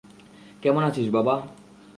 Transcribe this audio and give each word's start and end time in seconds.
কেমন 0.61 0.81
আছিস 0.83 1.07
বাবা? 1.09 1.35